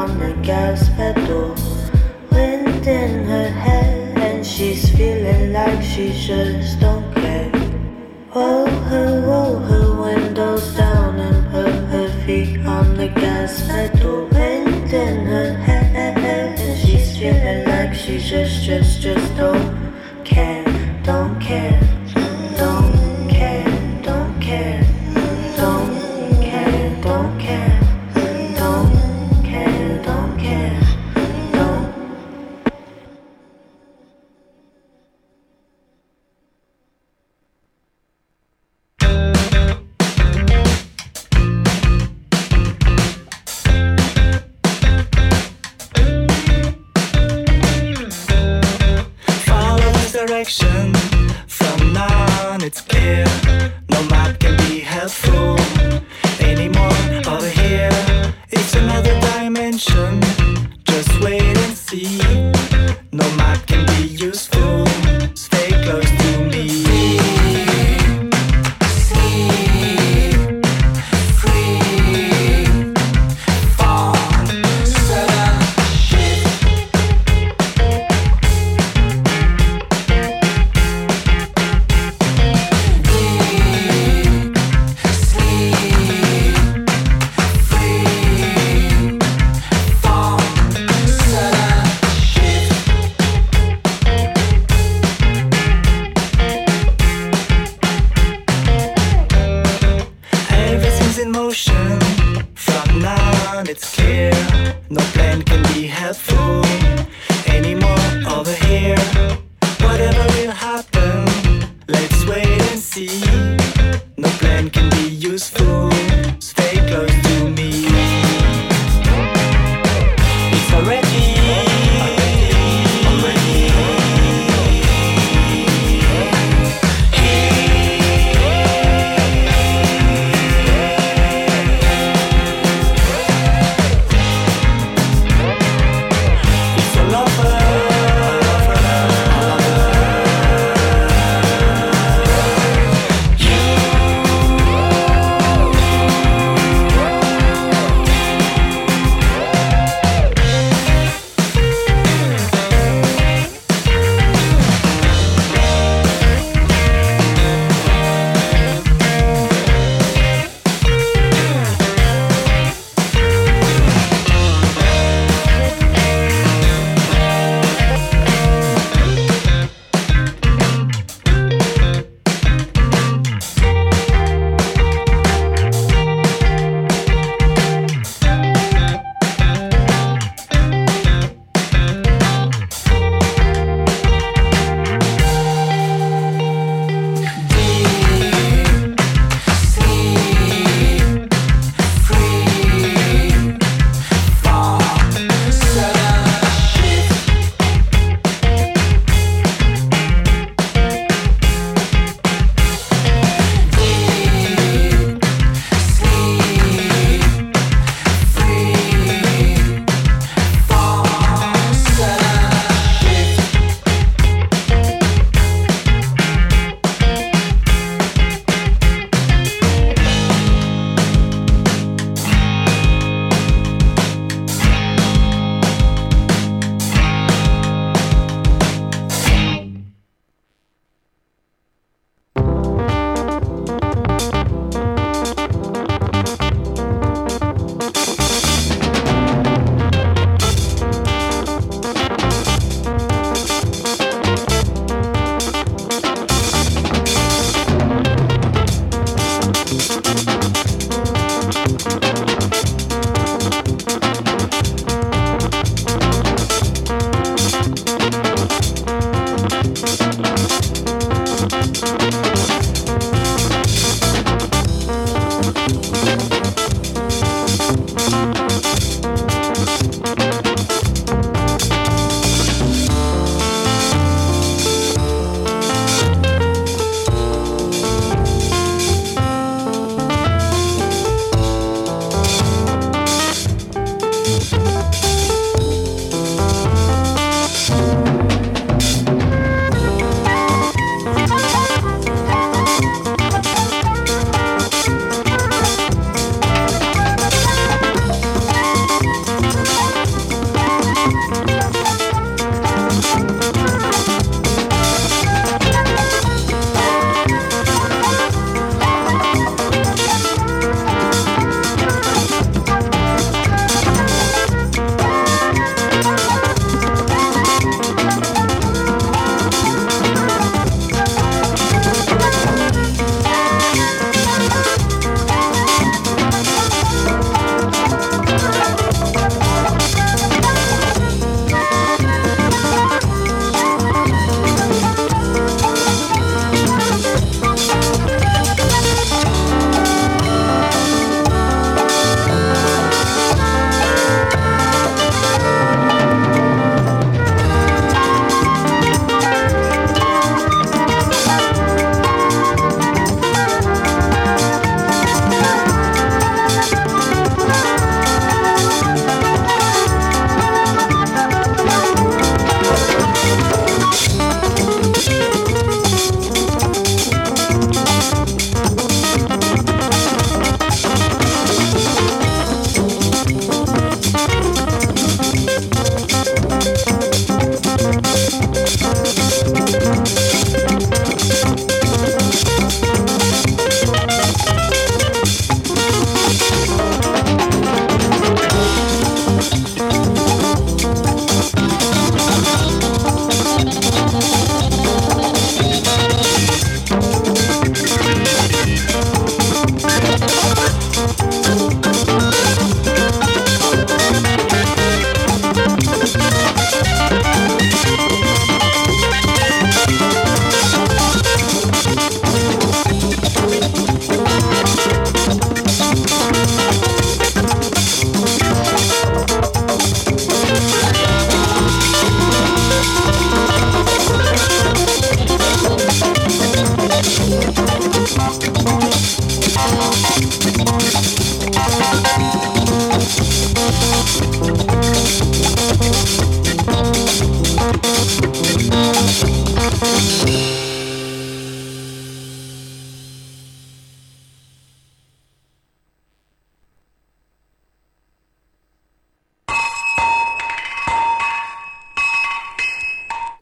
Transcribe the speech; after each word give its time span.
on 0.00 0.18
the 0.18 0.32
gas 0.42 0.88
pedal. 0.96 1.54
Wind 2.32 2.86
in 2.86 3.24
her 3.32 3.50
hair, 3.50 4.14
and 4.16 4.46
she's 4.46 4.88
feeling 4.96 5.52
like 5.52 5.82
she 5.82 6.06
just 6.26 6.80
don't 6.80 7.04
care. 7.16 7.52
Roll 8.34 8.66
her, 8.90 9.10
roll 9.28 9.58
her 9.58 9.88
windows 10.00 10.74
down 10.74 11.20
and 11.20 11.40
put 11.52 11.76
her 11.92 12.08
feet 12.24 12.64
on 12.64 12.96
the 12.96 13.08
gas 13.08 13.52
pedal. 13.66 14.26
Wind 14.32 14.90
in 14.90 15.16
her 15.26 15.52
hair, 15.66 16.14
and 16.16 16.78
she's 16.80 17.18
feeling 17.18 17.68
like 17.68 17.92
she 17.92 18.16
just, 18.18 18.64
just, 18.64 19.02
just 19.02 19.36
don't 19.36 19.69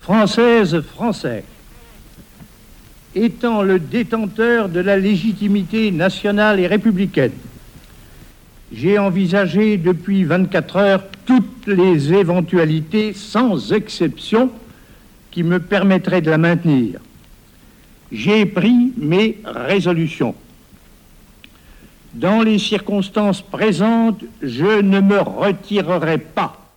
Française, 0.08 0.80
Français, 0.80 1.44
étant 3.14 3.60
le 3.60 3.78
détenteur 3.78 4.70
de 4.70 4.80
la 4.80 4.96
légitimité 4.96 5.90
nationale 5.90 6.60
et 6.60 6.66
républicaine, 6.66 7.34
j'ai 8.72 8.98
envisagé 8.98 9.76
depuis 9.76 10.24
24 10.24 10.76
heures 10.76 11.02
toutes 11.26 11.66
les 11.66 12.14
éventualités, 12.14 13.12
sans 13.12 13.74
exception, 13.74 14.50
qui 15.30 15.42
me 15.42 15.60
permettraient 15.60 16.22
de 16.22 16.30
la 16.30 16.38
maintenir. 16.38 17.00
J'ai 18.10 18.46
pris 18.46 18.94
mes 18.96 19.36
résolutions. 19.44 20.34
Dans 22.14 22.40
les 22.40 22.58
circonstances 22.58 23.42
présentes, 23.42 24.24
je 24.40 24.80
ne 24.80 25.02
me 25.02 25.20
retirerai 25.20 26.16
pas. 26.16 26.67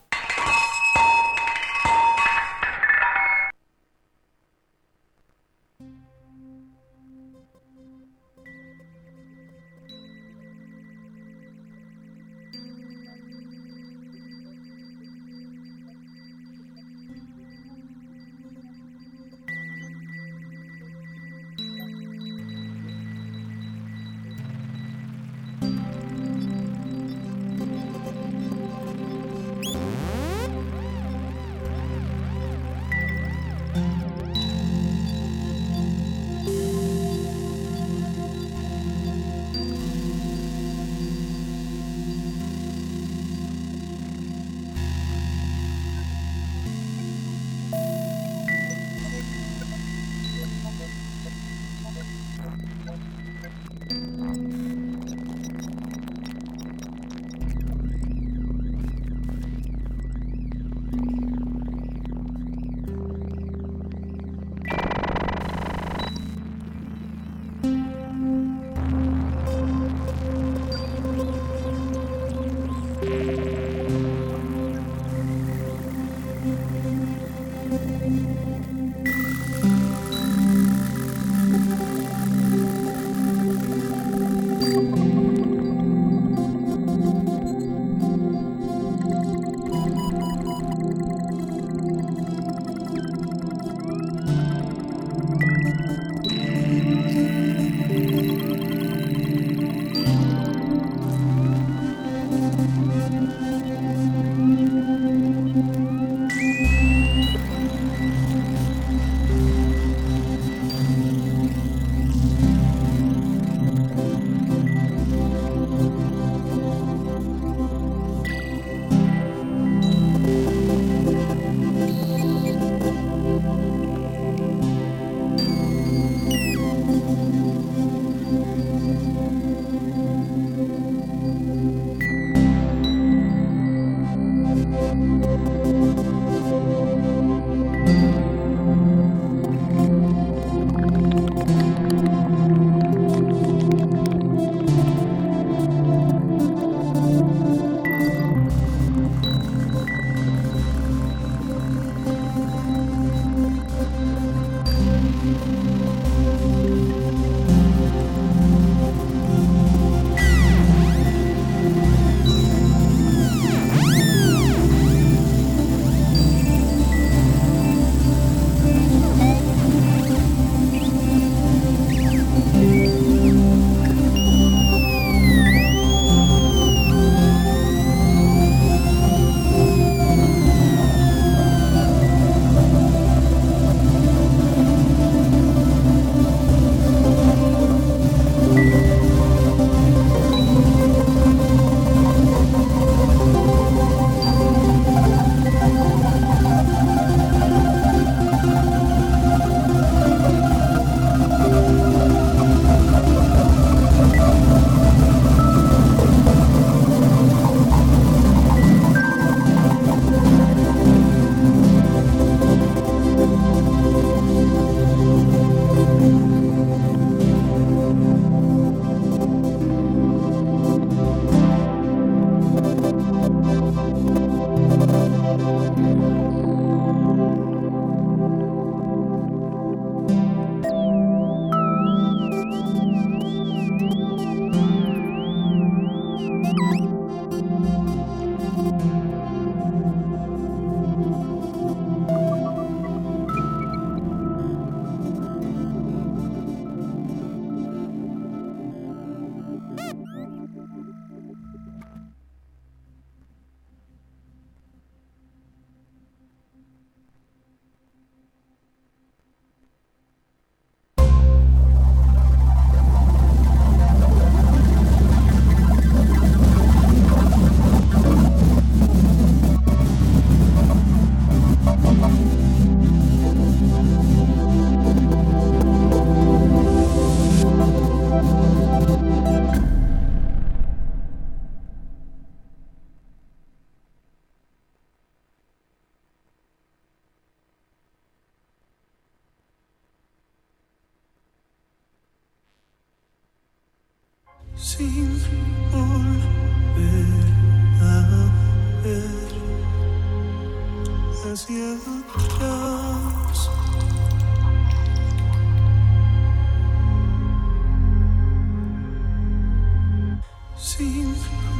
Sin 310.61 311.15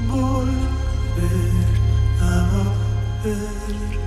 volver 0.08 0.52
a 2.22 2.24
ver 3.24 4.00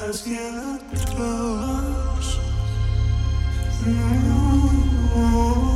hacia 0.00 0.74
atrás. 0.74 2.38
No. 3.86 5.67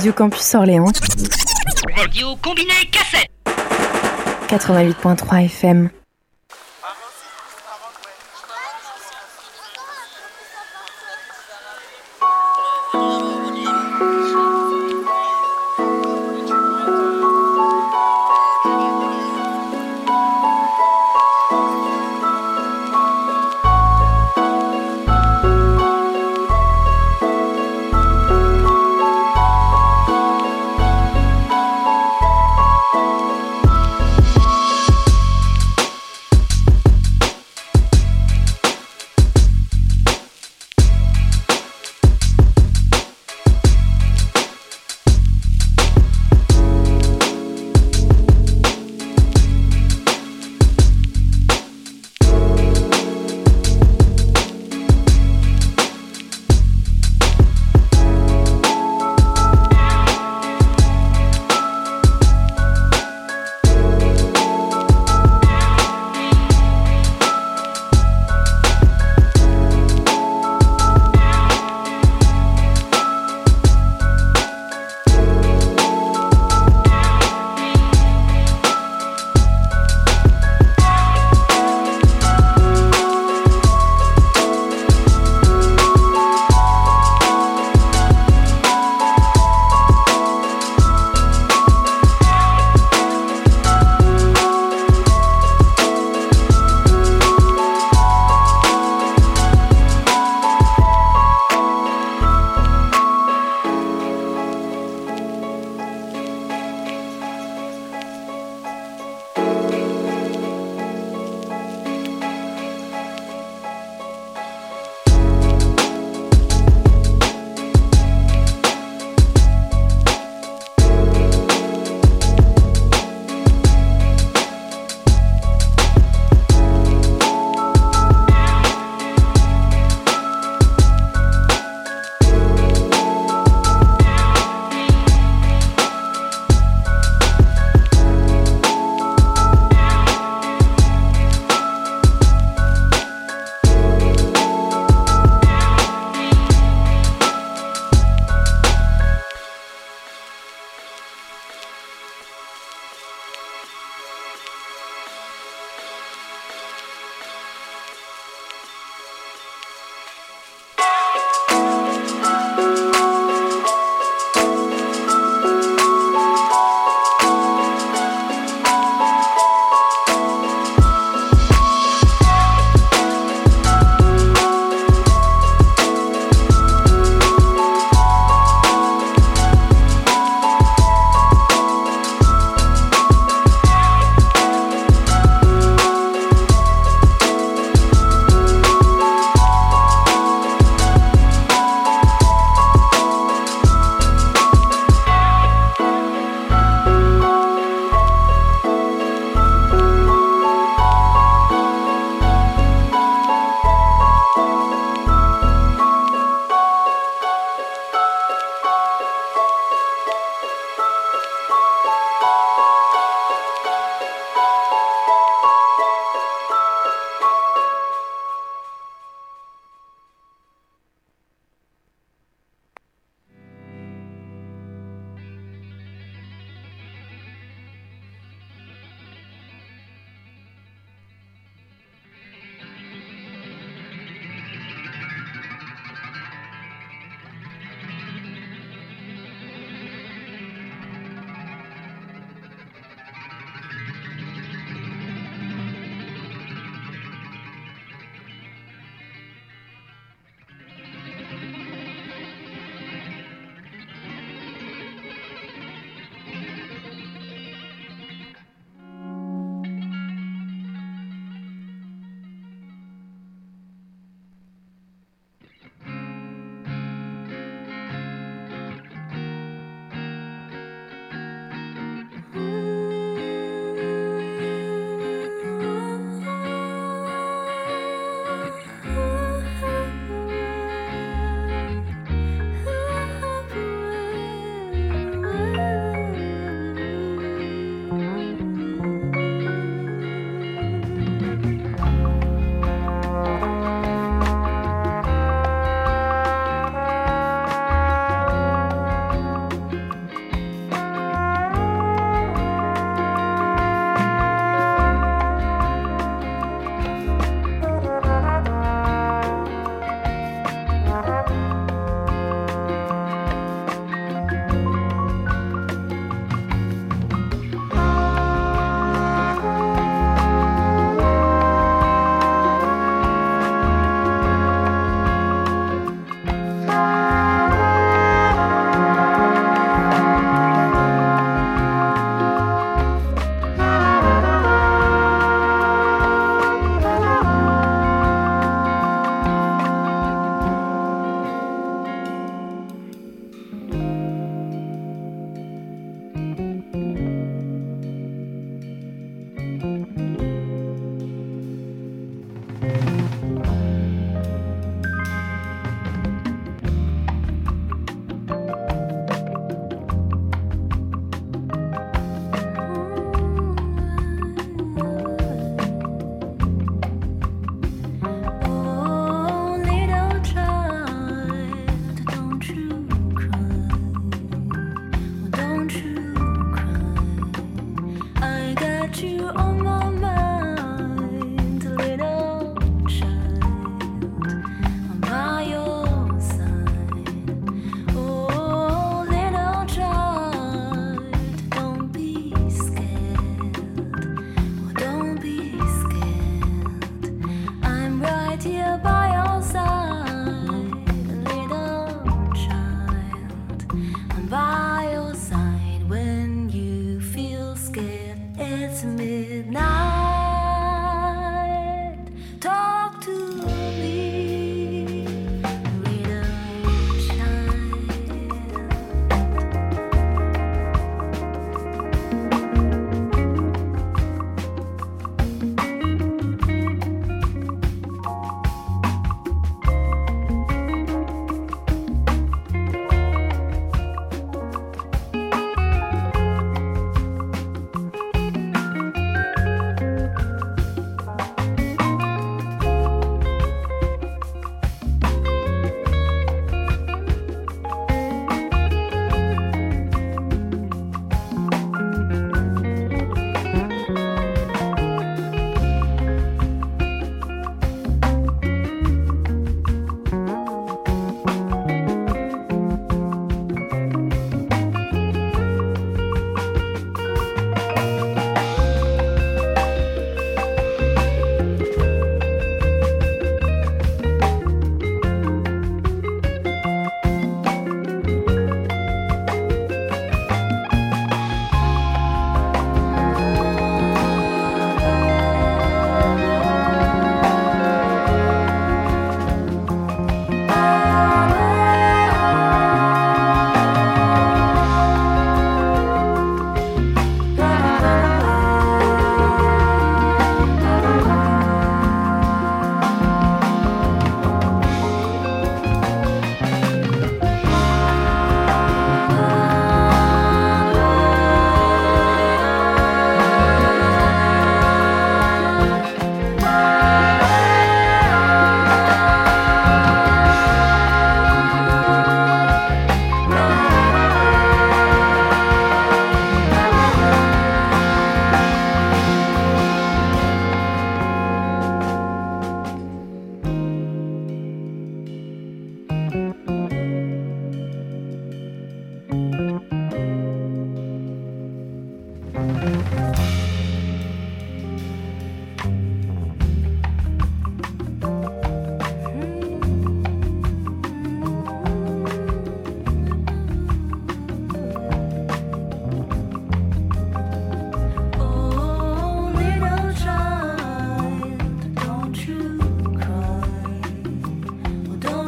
Radio 0.00 0.14
Campus 0.14 0.54
Orléans. 0.54 0.92
Radio 1.94 2.34
combiné 2.36 2.72
cassette. 2.90 3.28
88.3 4.48 5.44
FM. 5.44 5.90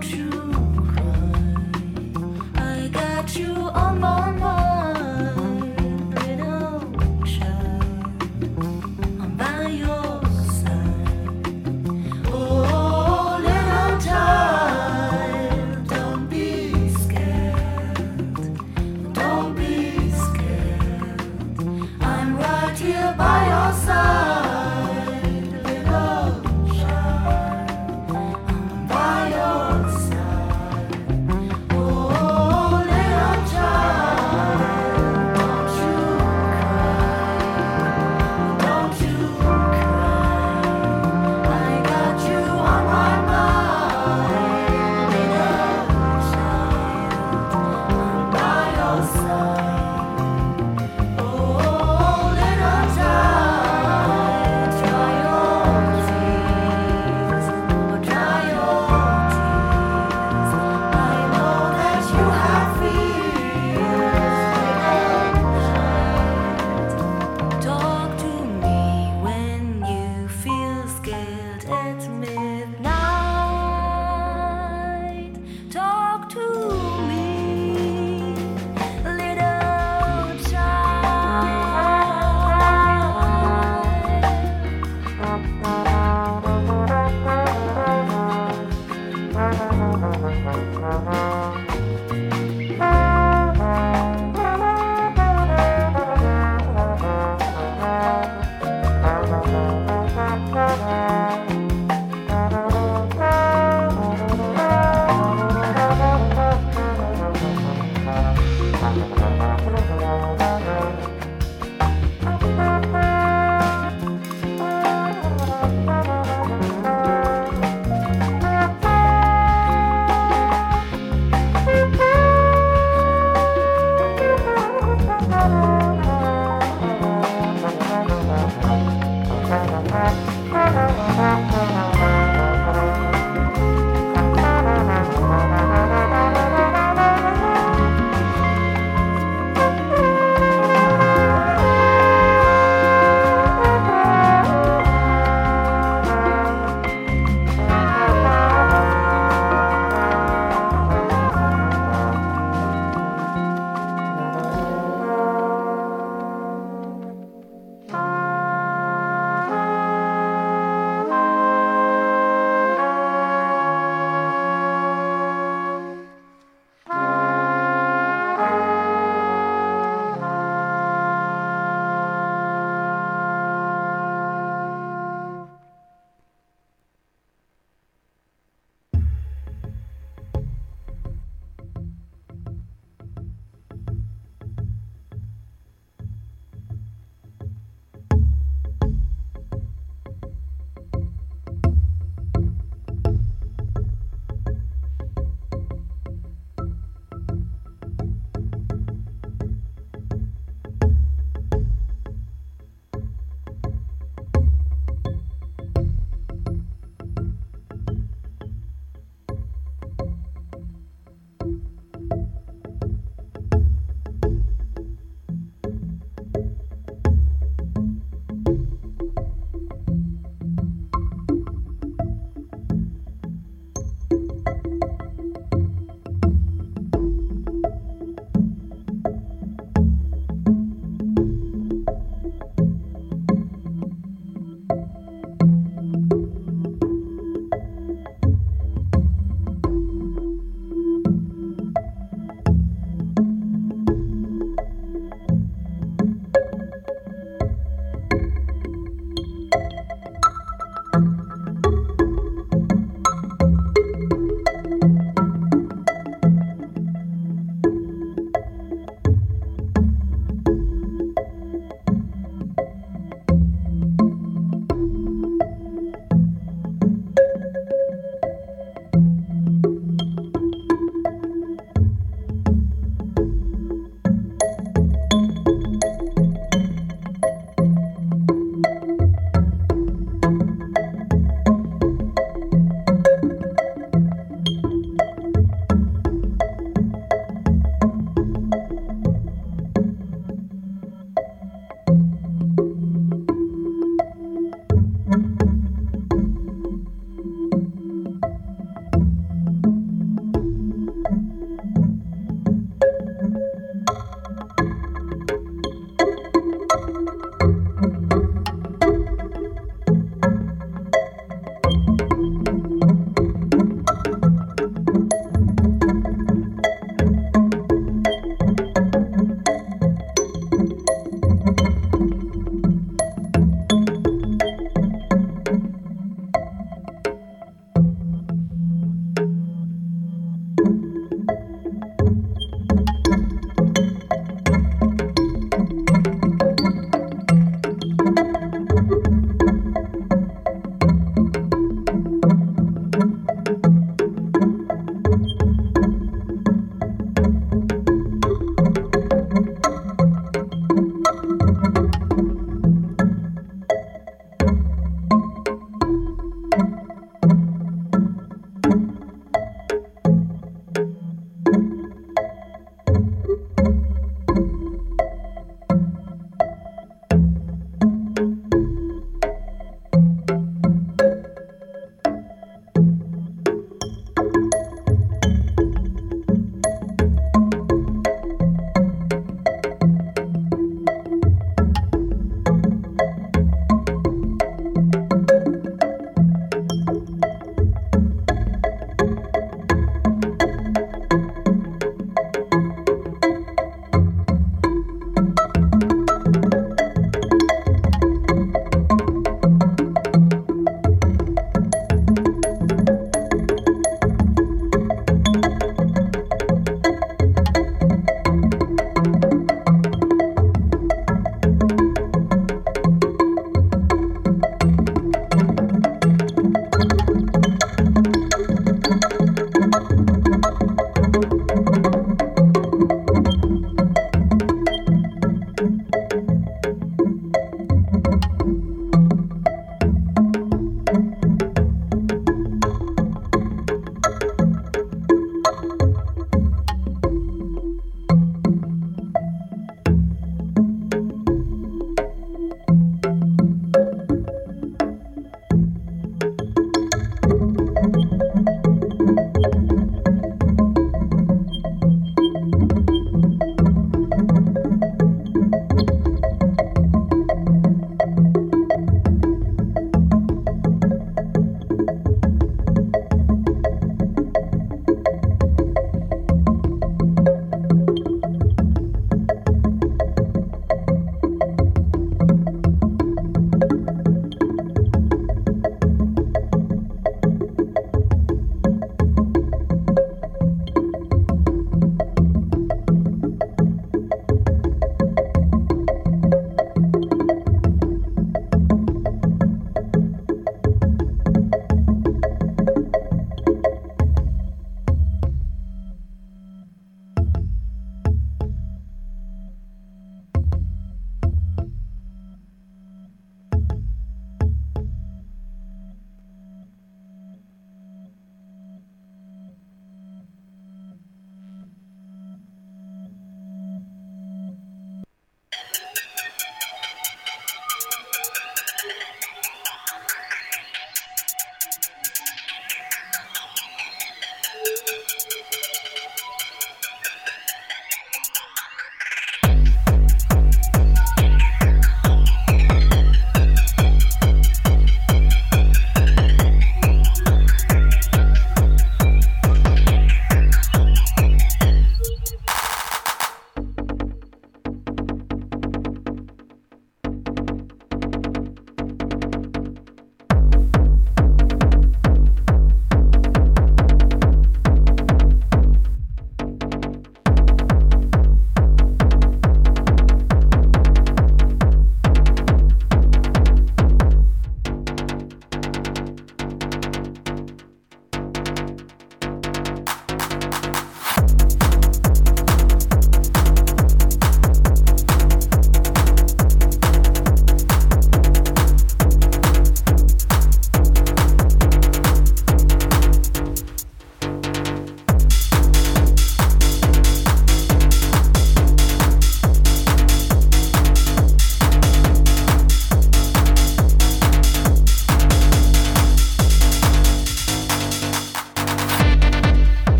true. 0.00 0.65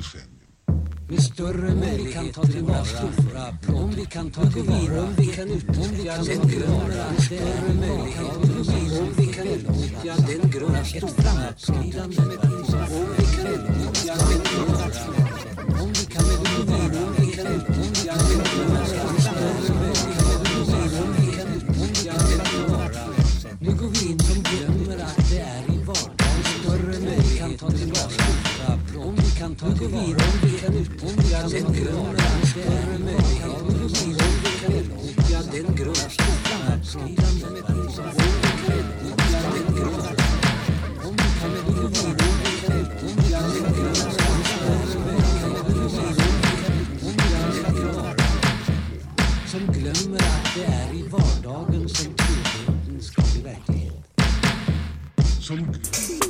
Decennium. 0.00 0.40
Med 1.08 1.22
större 1.22 1.74
möjligheter 1.74 2.32
ta 2.32 2.42
tillvara 2.42 2.84
stora 2.84 3.74
Om 3.82 3.90
vi 3.90 4.04
kan 4.04 4.30
ta 4.30 4.50
tillvara, 4.50 5.02
om 5.02 5.14
vi 5.18 5.26
kan 5.26 5.48
utnyttja 5.48 6.16
den 6.16 6.48
grund, 6.48 6.92
större 7.18 7.74
möjligheter 7.74 9.00
om 9.00 9.12
vi 9.16 9.26
kan 9.26 9.46
utnyttja 9.46 10.14
den 10.16 10.50
ett 10.94 11.10
framåtskridande 11.10 12.22
med 12.22 12.38
om 12.98 13.06
vi 13.18 13.24
kan 13.36 13.46
utnyttja 13.46 14.14
den 14.14 14.42
grund, 14.50 14.94
om 15.82 15.92
vi 15.92 16.04
kan 16.14 16.29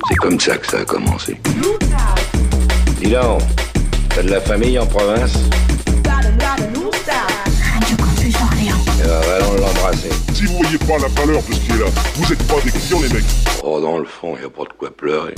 C'est 0.07 0.15
comme 0.15 0.39
ça 0.39 0.57
que 0.57 0.67
ça 0.67 0.79
a 0.79 0.85
commencé. 0.85 1.37
Dis 3.01 3.09
donc, 3.09 3.41
t'as 4.09 4.21
de 4.21 4.29
la 4.29 4.39
famille 4.39 4.77
en 4.77 4.85
province? 4.85 5.33
Radio 6.05 7.97
Campus 7.97 8.35
Orléans. 8.35 8.75
Eh 8.99 9.07
ben, 9.07 9.33
allons 9.37 9.53
l'embrasser. 9.53 10.09
Si 10.35 10.45
vous 10.45 10.57
voyez 10.57 10.77
pas 10.77 10.99
la 10.99 11.07
valeur 11.07 11.41
de 11.41 11.51
ce 11.51 11.59
qui 11.59 11.71
est 11.71 11.79
là, 11.79 11.85
vous 12.15 12.31
êtes 12.31 12.43
pas 12.43 12.61
des 12.63 12.69
clients 12.69 13.01
les 13.01 13.09
mecs. 13.11 13.25
Oh, 13.63 13.81
dans 13.81 13.97
le 13.97 14.05
fond, 14.05 14.37
y 14.39 14.45
a 14.45 14.49
pas 14.49 14.65
de 14.65 14.73
quoi 14.77 14.91
pleurer. 14.95 15.33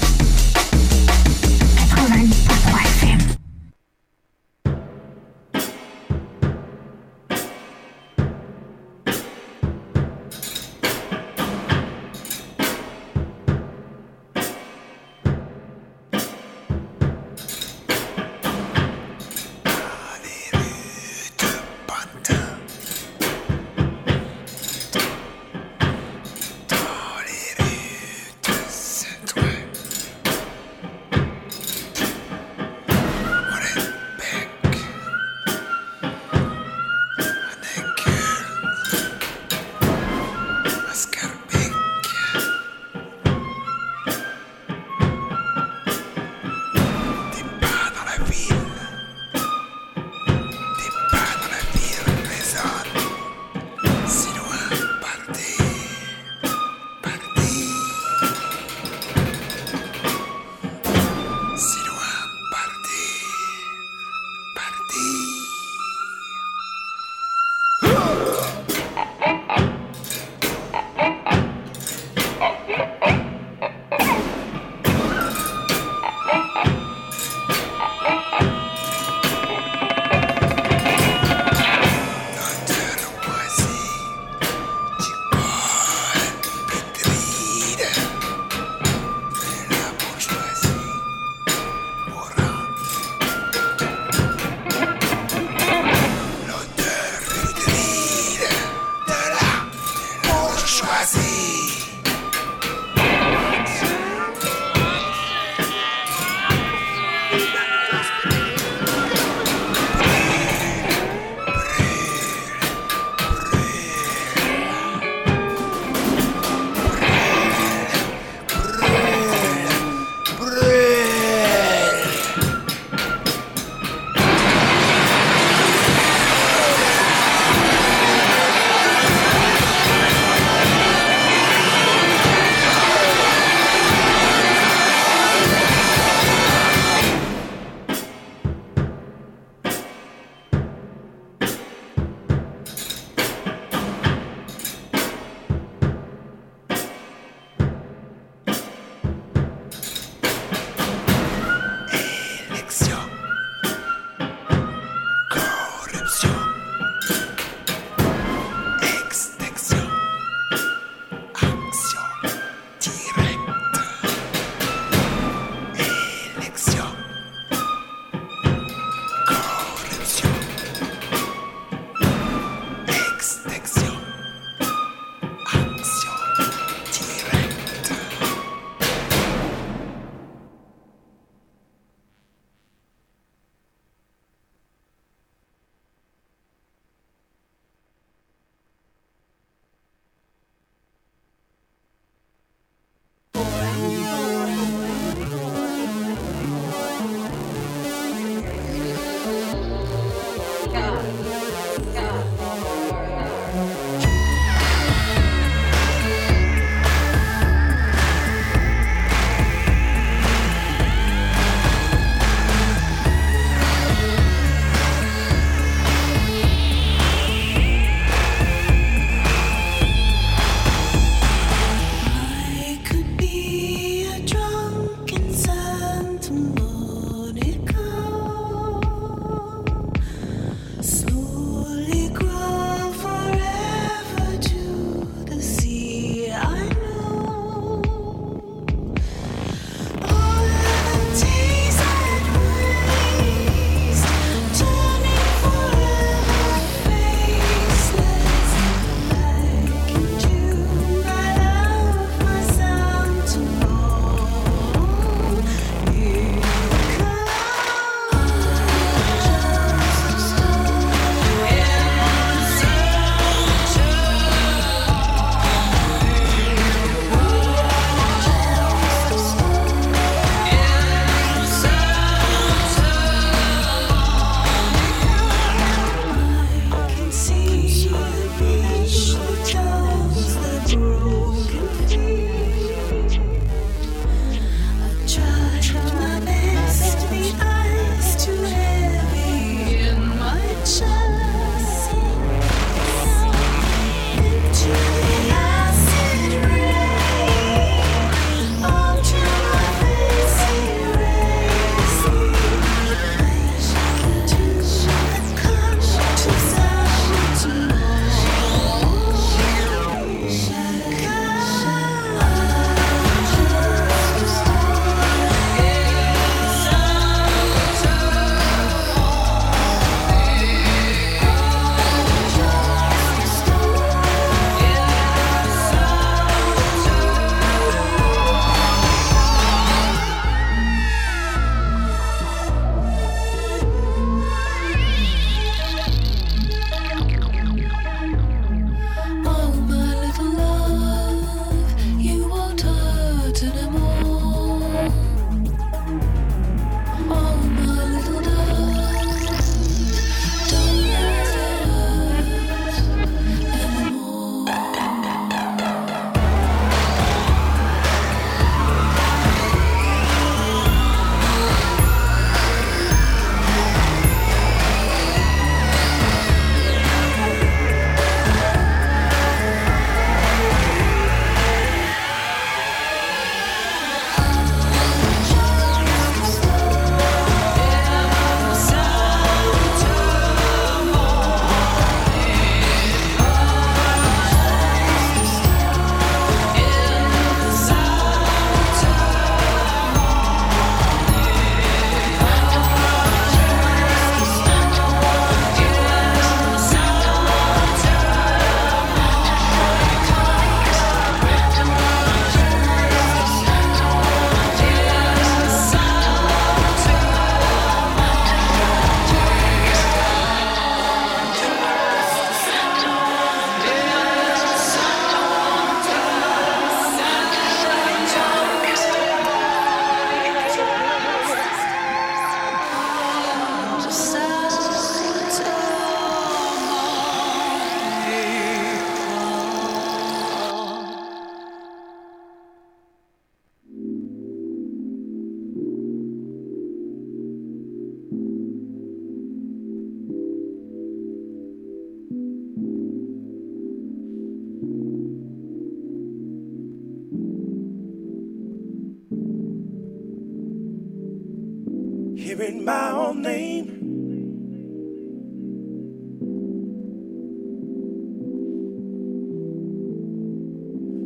name. 453.23 453.93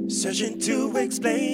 Searching 0.09 0.59
to 0.59 0.97
explain. 0.97 1.46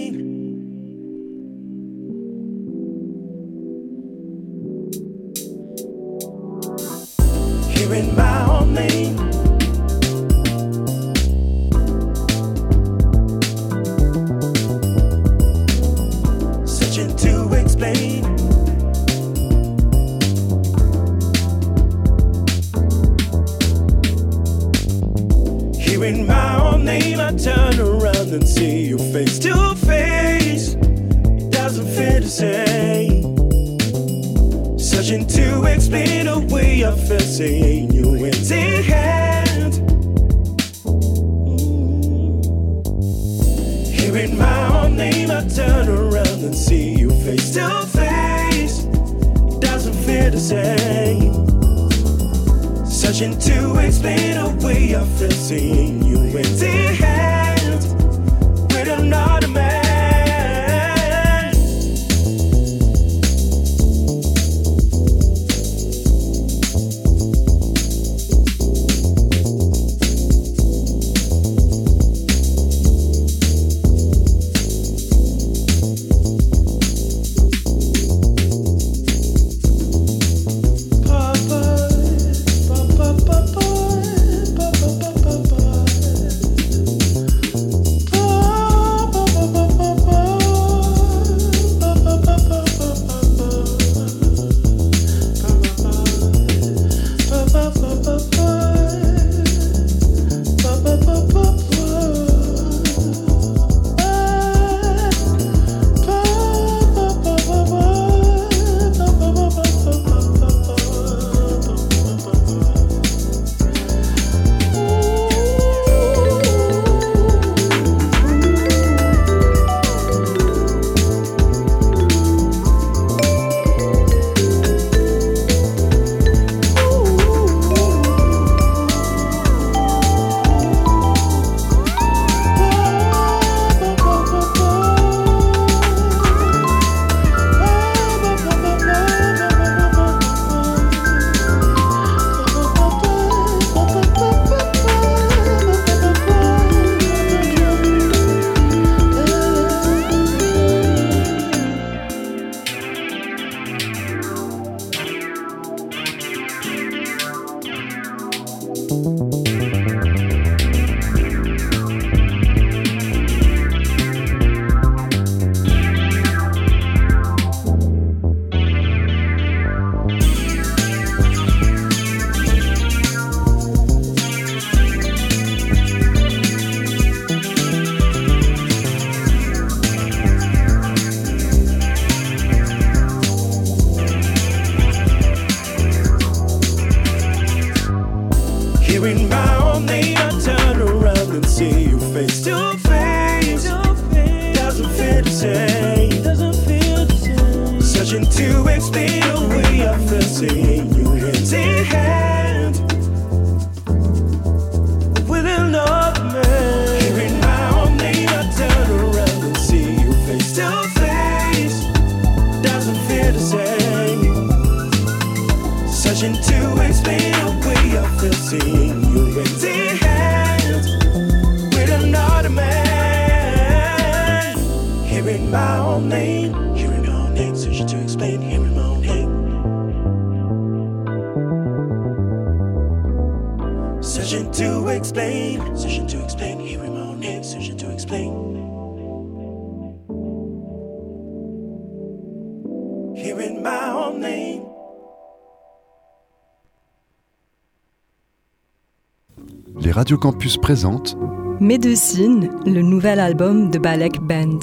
Radio 250.03 250.17
Campus 250.17 250.57
présente 250.57 251.17
Médecine, 251.61 252.49
le 252.65 252.81
nouvel 252.81 253.21
album 253.21 253.69
de 253.69 253.80
Balek 253.80 254.19
Band. 254.19 254.59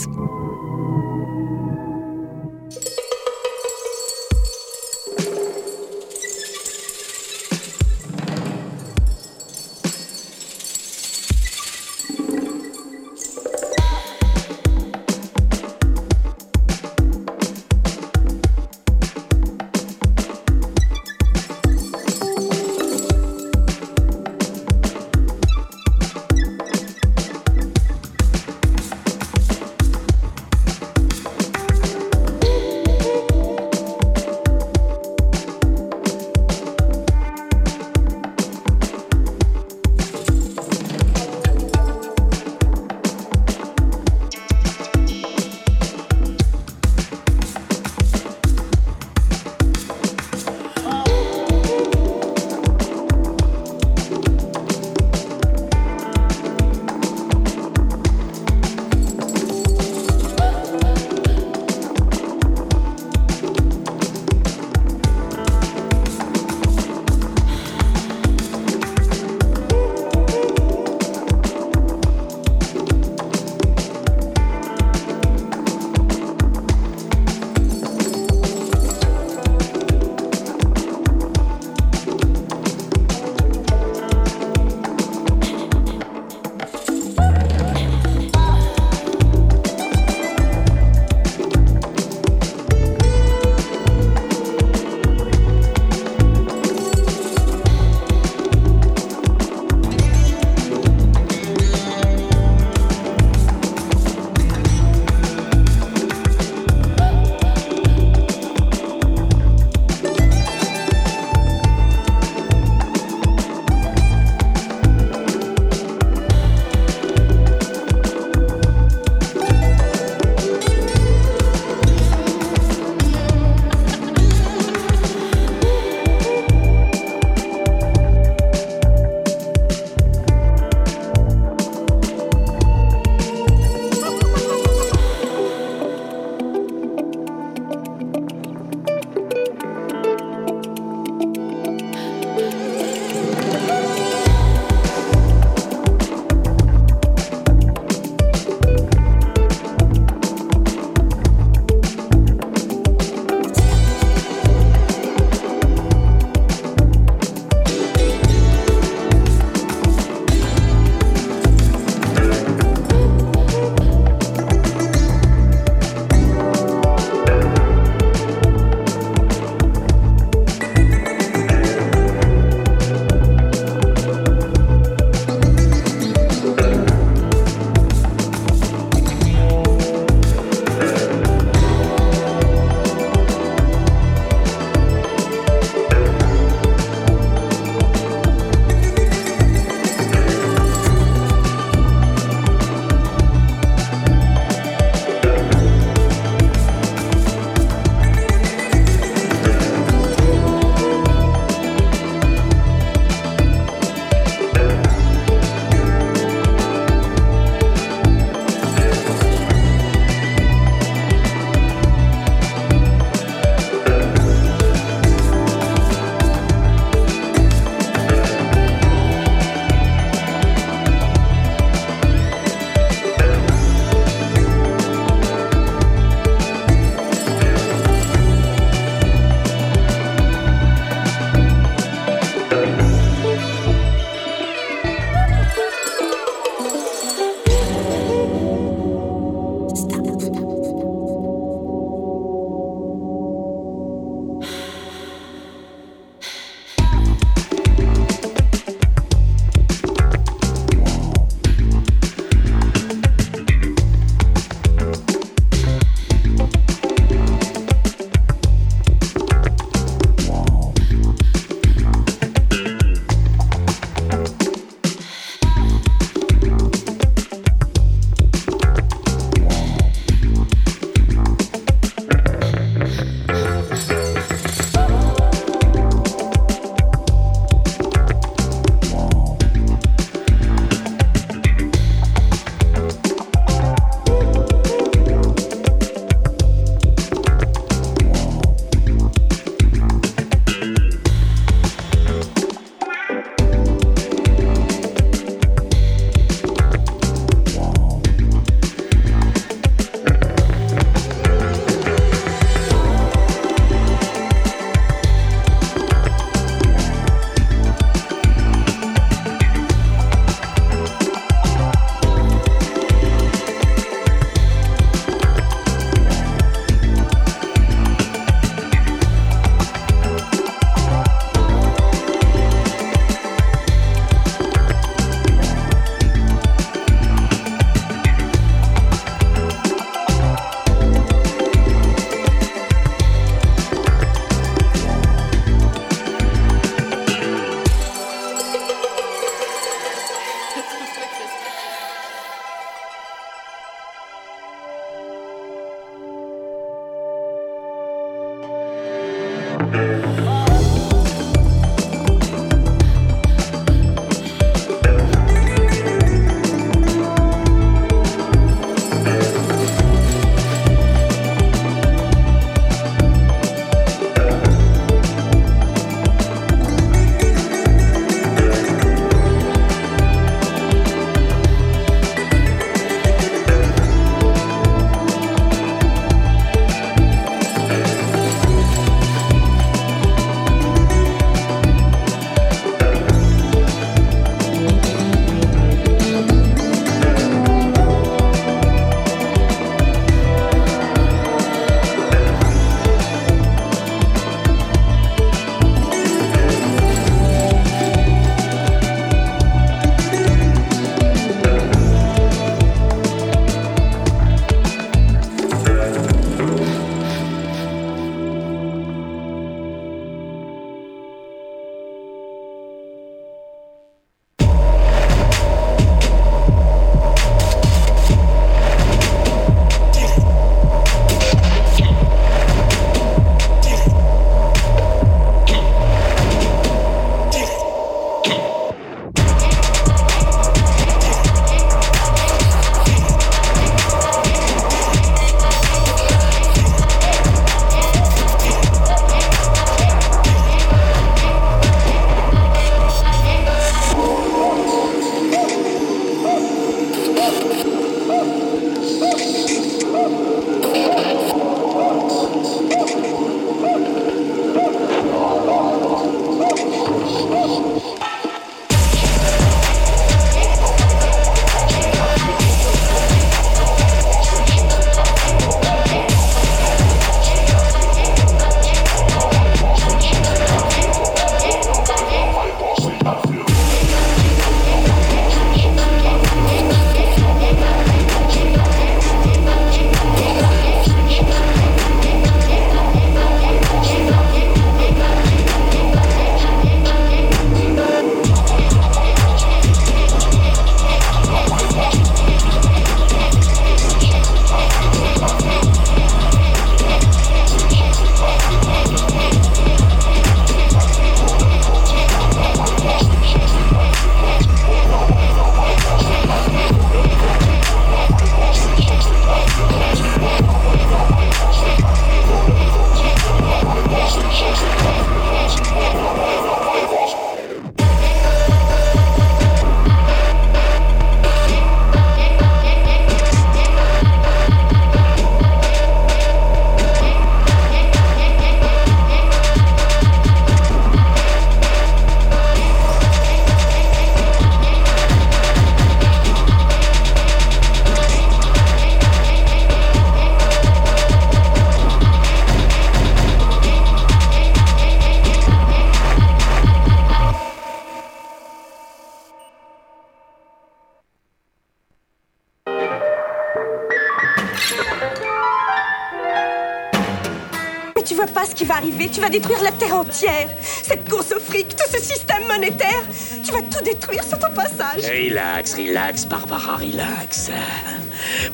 Cette 560.82 561.08
course 561.08 561.32
au 561.32 561.40
fric, 561.40 561.68
tout 561.68 561.90
ce 561.90 561.98
système 561.98 562.46
monétaire, 562.46 563.04
tu 563.44 563.52
vas 563.52 563.62
tout 563.62 563.82
détruire 563.84 564.24
sur 564.24 564.38
ton 564.38 564.50
passage. 564.52 565.04
Relax, 565.04 565.74
relax, 565.74 566.24
Barbara, 566.26 566.76
relax. 566.76 567.50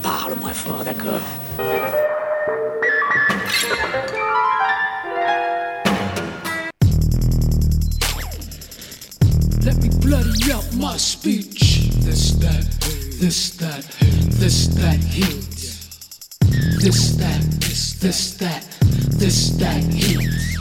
Parle 0.02 0.34
moins 0.40 0.52
fort, 0.52 0.84
d'accord 0.84 1.20
Let 9.64 9.82
me 9.82 9.88
bloody 10.00 10.52
up 10.52 10.64
my 10.74 10.96
speech. 10.96 11.90
This, 12.00 12.32
that, 12.34 12.64
this, 13.20 13.56
that, 13.56 13.82
this, 14.38 14.68
that, 14.68 14.98
heat. 15.02 15.26
This, 16.80 17.16
that, 17.16 17.42
this, 17.60 17.94
this, 17.94 18.34
that, 18.34 18.64
this, 19.18 19.50
that, 19.58 19.82
heat. 19.92 20.55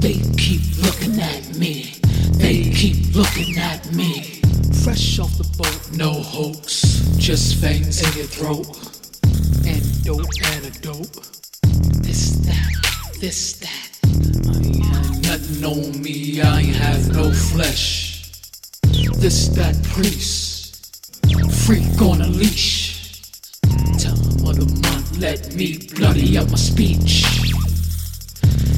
They 0.00 0.14
keep 0.36 0.62
looking 0.80 1.18
at 1.20 1.56
me. 1.56 1.94
They 2.34 2.70
keep 2.70 3.16
looking 3.16 3.58
at 3.58 3.92
me. 3.92 4.40
Fresh 4.84 5.18
off 5.18 5.36
the 5.36 5.48
boat, 5.58 5.96
no 5.96 6.12
hoax. 6.12 7.02
Just 7.16 7.56
fangs 7.56 8.00
in 8.00 8.16
your 8.16 8.26
throat. 8.26 8.68
Antidote, 9.66 10.40
antidote. 10.54 11.12
This, 12.00 12.36
that, 12.46 13.18
this, 13.20 13.54
that. 13.54 13.98
I 14.04 14.58
ain't 14.58 14.84
had 14.84 15.22
nothing 15.24 15.64
on 15.64 16.00
me. 16.00 16.42
I 16.42 16.60
ain't 16.60 16.76
have 16.76 17.12
no 17.12 17.32
flesh. 17.32 18.30
This, 19.16 19.48
that 19.48 19.82
priest. 19.82 20.94
Freak 21.66 22.00
on 22.00 22.22
a 22.22 22.28
leash. 22.28 23.20
Time 23.98 24.14
of 24.46 24.54
the 24.54 24.80
month, 24.80 25.18
let 25.18 25.52
me 25.54 25.76
bloody 25.96 26.38
up 26.38 26.48
my 26.50 26.56
speech. 26.56 27.57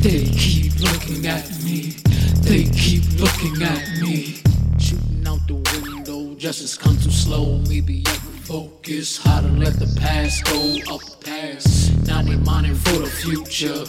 They 0.02 0.24
keep 0.24 0.81
looking 0.81 1.27
at 1.27 1.47
me. 1.62 1.94
They 2.40 2.64
keep 2.64 3.05
looking 3.20 3.62
at 3.62 4.01
me. 4.01 4.40
Shooting 4.78 5.27
out 5.27 5.47
the 5.47 5.56
window, 5.74 6.35
justice 6.36 6.74
come 6.74 6.97
too 6.97 7.10
slow. 7.10 7.59
Maybe 7.68 8.02
I 8.06 8.16
can 8.16 8.32
focus 8.48 9.18
how 9.22 9.43
to 9.43 9.48
let 9.48 9.74
the 9.74 9.94
past 10.01 10.47
go 10.47 10.94
up 10.94 11.02
past. 11.20 11.93
Now 12.06 12.22
they 12.22 12.36
mining 12.36 12.77
for 12.77 12.98
the 12.98 13.10
future. 13.10 13.85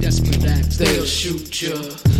Desperate 0.00 0.42
acts, 0.46 0.78
they'll 0.78 1.04
shoot 1.04 1.60
ya. 1.60 1.76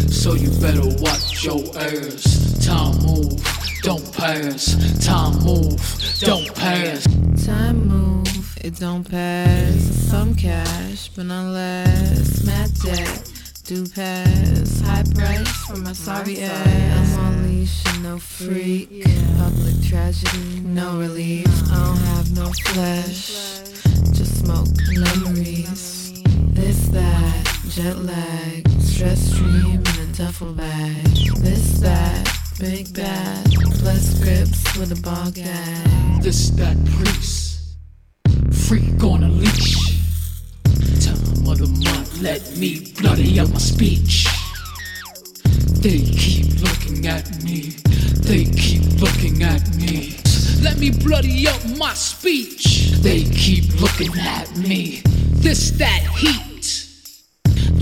So 0.08 0.34
you 0.34 0.50
better 0.60 0.86
watch 1.02 1.42
your 1.42 1.64
ears. 1.80 2.22
Time 2.66 2.98
move, 3.06 3.40
don't 3.80 4.04
pass. 4.12 4.76
Time 5.02 5.42
move, 5.42 5.80
don't 6.20 6.54
pass. 6.54 7.06
Time 7.46 7.88
move, 7.88 8.58
it 8.62 8.78
don't 8.78 9.10
pass. 9.10 9.74
Some 10.10 10.34
cash, 10.34 11.08
but 11.16 11.24
not 11.24 11.52
less. 11.54 12.44
Mad 12.44 12.70
debt 12.84 13.29
do 13.70 13.86
pass. 13.86 14.80
High 14.80 15.04
price 15.14 15.64
for 15.66 15.76
my 15.76 15.92
sorry 15.92 16.40
ass. 16.40 17.16
I'm 17.16 17.24
on 17.24 17.42
leash 17.46 17.86
and 17.86 18.02
no 18.02 18.18
freak. 18.18 19.04
Public 19.38 19.80
tragedy, 19.88 20.58
no 20.64 20.98
relief. 20.98 21.46
I 21.70 21.84
don't 21.84 21.96
have 22.14 22.34
no 22.36 22.50
flesh, 22.72 23.60
just 24.10 24.40
smoke 24.44 24.66
memories. 24.92 26.20
This, 26.50 26.88
that, 26.88 27.58
jet 27.68 27.96
lag, 27.98 28.68
stress 28.80 29.20
stream 29.30 29.80
in 29.86 30.00
a 30.00 30.12
duffel 30.16 30.52
bag. 30.52 31.06
This, 31.38 31.78
that, 31.78 32.28
big 32.58 32.92
bad, 32.92 33.54
less 33.84 34.18
grips 34.20 34.76
with 34.78 34.98
a 34.98 35.00
ball 35.00 35.30
gag. 35.30 36.22
This, 36.22 36.50
that 36.58 36.76
priest, 36.96 37.76
freak 38.66 39.04
on 39.04 39.22
a 39.22 39.28
leash. 39.28 39.89
Of 41.50 41.58
the 41.58 41.66
month, 41.84 42.22
let 42.22 42.56
me 42.58 42.92
bloody 43.00 43.40
up 43.40 43.50
my 43.50 43.58
speech. 43.58 44.24
They 45.82 45.98
keep 45.98 46.62
looking 46.62 47.08
at 47.08 47.42
me, 47.42 47.74
they 48.22 48.44
keep 48.44 48.84
looking 49.00 49.42
at 49.42 49.74
me. 49.74 50.16
Let 50.62 50.78
me 50.78 50.90
bloody 50.90 51.48
up 51.48 51.60
my 51.76 51.92
speech. 51.94 52.92
They 53.02 53.24
keep 53.24 53.80
looking 53.80 54.16
at 54.16 54.56
me. 54.58 55.02
This, 55.42 55.72
that 55.72 56.02
heat. 56.16 56.86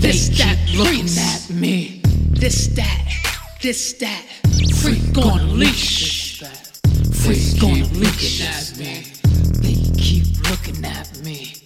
They 0.01 0.13
keep 0.13 0.77
looking 0.77 1.07
at 1.19 1.49
me. 1.51 2.01
This, 2.31 2.69
that, 2.69 3.05
this, 3.61 3.93
that. 3.99 4.23
Freak 4.81 5.15
on 5.15 5.41
a 5.41 5.43
leash. 5.43 6.41
Freak 6.41 7.63
on 7.63 7.81
a 7.81 7.85
leash. 7.99 8.77
me. 8.79 9.03
They 9.61 9.75
keep 10.01 10.49
looking 10.49 10.83
at 10.83 11.19
me. 11.23 11.58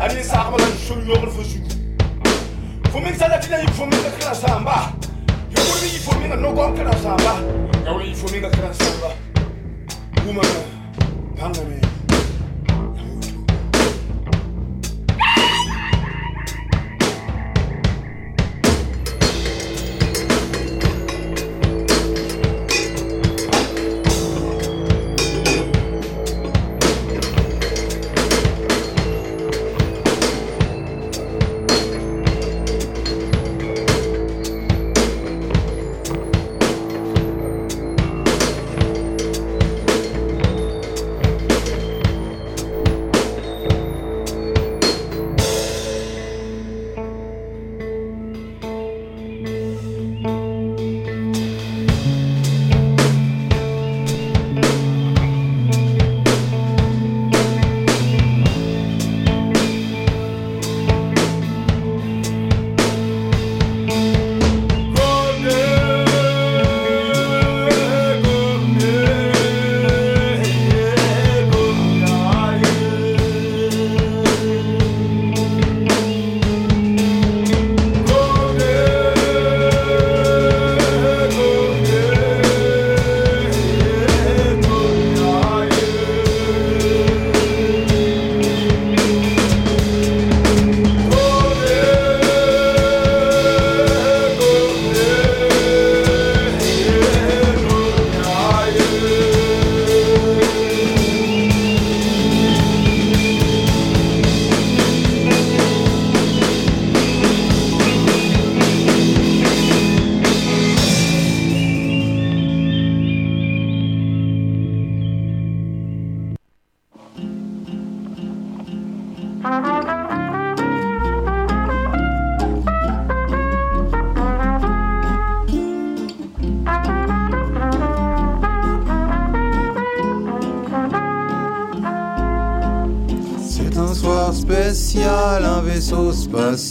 Ani 0.00 0.24
sanga 0.24 0.50
bala 0.52 0.66
shuru 0.86 1.00
yoga 1.08 1.30
fo 1.30 1.42
sugu 1.44 1.70
Fomin 2.92 3.14
sada 3.18 3.38
tina 3.40 3.58
yi 3.60 3.66
fomin 3.68 4.02
ka 4.02 4.10
kira 4.18 4.34
samba. 4.34 4.92
Yoguri 5.54 5.88
yi 5.92 5.98
fomin 5.98 6.30
ka 6.30 6.36
nogo 6.36 6.62
an 6.64 6.74
kira 6.76 6.94
samba. 7.02 7.32
Yawuri 7.86 8.08
yi 8.08 8.14
fomin 8.14 8.40
ka 8.42 8.50
kira 8.50 8.74
samba. 8.74 9.10
Uma 10.28 10.42
Panga 11.36 11.62
me 11.68 11.80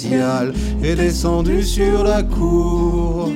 spatial 0.09 0.53
est 0.83 0.95
descendu 0.95 1.63
sur 1.63 2.03
la 2.03 2.23
cour. 2.23 3.29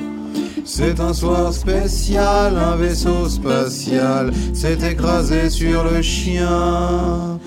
C'est 0.64 0.98
un 0.98 1.12
soir 1.12 1.52
spécial, 1.52 2.56
un 2.56 2.76
vaisseau 2.76 3.28
spatial 3.28 4.32
s'est 4.52 4.78
écrasé 4.90 5.50
sur 5.50 5.84
le 5.84 6.02
chien. 6.02 7.38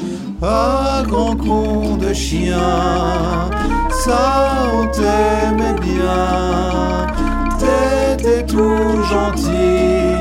Ah, 0.41 1.03
grand 1.07 1.35
con 1.35 1.97
de 1.97 2.13
chien, 2.13 3.49
ça 4.05 4.69
on 4.73 4.87
t'aimait 4.87 5.79
bien. 5.81 7.07
T'étais 7.59 8.45
tout 8.45 9.03
gentil, 9.09 10.13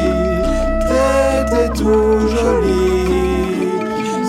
t'étais 0.88 1.68
tout 1.74 2.28
joli. 2.28 3.06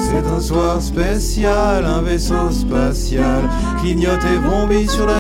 C'est 0.10 0.28
un 0.36 0.40
soir 0.40 0.82
spécial, 0.82 1.86
un 1.86 2.02
vaisseau 2.02 2.52
spatial 2.52 3.50
clignote 3.82 4.24
et 4.26 4.38
sur 4.88 5.06
la 5.06 5.16